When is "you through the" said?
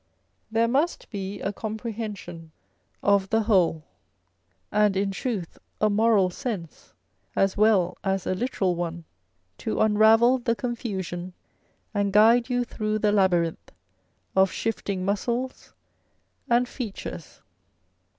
12.49-13.11